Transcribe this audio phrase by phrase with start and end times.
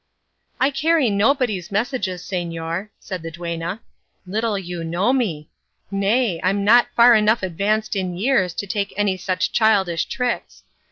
[0.59, 3.81] "I carry nobody's messages, señor," said the duenna;
[4.25, 5.47] "little you know me.
[5.91, 10.63] Nay, I'm not far enough advanced in years to take to any such childish tricks.